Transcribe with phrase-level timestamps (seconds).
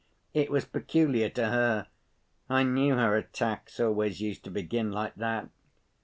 [0.33, 1.85] It was peculiar to her.
[2.49, 5.49] I knew her attacks always used to begin like that.